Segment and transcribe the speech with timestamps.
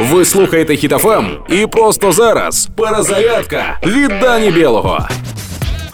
[0.00, 5.08] Ви слухаєте Хітофем і просто зараз перезарядка від Дані Білого.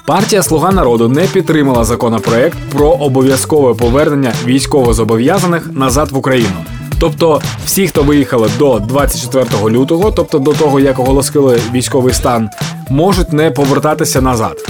[0.06, 6.64] Партія Слуга народу не підтримала законопроект про обов'язкове повернення військовозобов'язаних назад в Україну.
[7.00, 12.48] Тобто, всі, хто виїхали до 24 лютого, тобто до того, як оголосили військовий стан,
[12.90, 14.68] можуть не повертатися назад.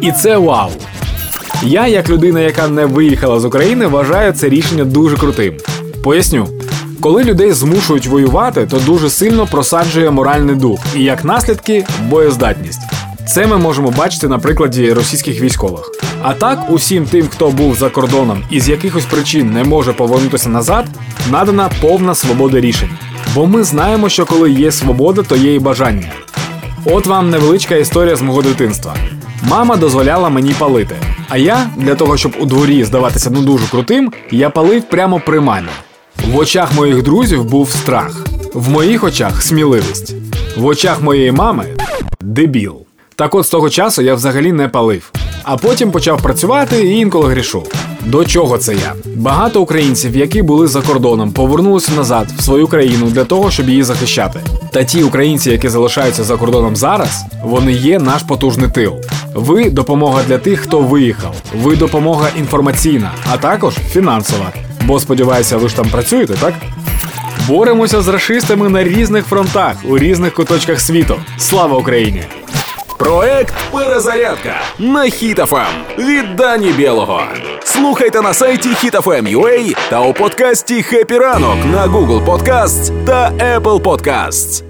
[0.00, 0.70] І це вау!
[1.62, 5.54] Я, як людина, яка не виїхала з України, вважаю це рішення дуже крутим.
[6.04, 6.48] Поясню.
[7.00, 12.80] Коли людей змушують воювати, то дуже сильно просаджує моральний дух і як наслідки боєздатність.
[13.28, 15.90] Це ми можемо бачити на прикладі російських військових.
[16.22, 20.48] А так, усім тим, хто був за кордоном і з якихось причин не може повернутися
[20.48, 20.86] назад,
[21.30, 22.90] надана повна свобода рішень.
[23.34, 26.12] Бо ми знаємо, що коли є свобода, то є і бажання.
[26.84, 28.94] От вам невеличка історія з мого дитинства.
[29.42, 30.96] Мама дозволяла мені палити.
[31.28, 35.40] А я, для того, щоб у дворі здаватися ну дуже крутим, я палив прямо при
[35.40, 35.68] мамі.
[36.32, 40.14] В очах моїх друзів був страх, в моїх очах сміливість,
[40.56, 41.64] в очах моєї мами
[42.20, 42.76] дебіл.
[43.16, 45.12] Так от з того часу я взагалі не палив.
[45.42, 47.62] А потім почав працювати і інколи грішу.
[48.06, 48.94] До чого це я?
[49.16, 53.82] Багато українців, які були за кордоном, повернулися назад в свою країну для того, щоб її
[53.82, 54.40] захищати.
[54.72, 58.94] Та ті українці, які залишаються за кордоном зараз, вони є наш потужний тил.
[59.34, 61.34] Ви допомога для тих, хто виїхав.
[61.62, 64.52] Ви допомога інформаційна, а також фінансова.
[64.84, 66.54] Бо сподіваюся, ви ж там працюєте, так?
[67.48, 71.20] Боремося з расистами на різних фронтах у різних куточках світу.
[71.38, 72.22] Слава Україні!
[72.98, 75.66] Проект Перезарядка на Хітофем
[75.98, 77.22] від Дані Білого.
[77.64, 84.67] Слухайте на сайті HitFM.ua та у подкасті «Хеппі ранок» на Google Podcasts та Apple Podcasts.